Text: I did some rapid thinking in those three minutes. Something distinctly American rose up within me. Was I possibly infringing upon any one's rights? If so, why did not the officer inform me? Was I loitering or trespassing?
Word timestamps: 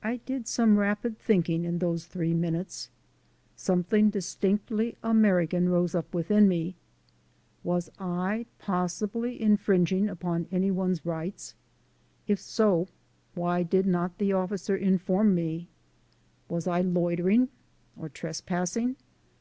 I 0.00 0.18
did 0.18 0.46
some 0.46 0.78
rapid 0.78 1.18
thinking 1.18 1.64
in 1.64 1.78
those 1.80 2.06
three 2.06 2.34
minutes. 2.34 2.88
Something 3.56 4.08
distinctly 4.08 4.96
American 5.02 5.68
rose 5.70 5.92
up 5.92 6.14
within 6.14 6.46
me. 6.46 6.76
Was 7.64 7.90
I 7.98 8.46
possibly 8.60 9.42
infringing 9.42 10.08
upon 10.08 10.46
any 10.52 10.70
one's 10.70 11.04
rights? 11.04 11.56
If 12.28 12.38
so, 12.38 12.86
why 13.34 13.64
did 13.64 13.86
not 13.86 14.18
the 14.18 14.32
officer 14.32 14.76
inform 14.76 15.34
me? 15.34 15.66
Was 16.48 16.68
I 16.68 16.82
loitering 16.82 17.48
or 17.96 18.08
trespassing? 18.08 18.94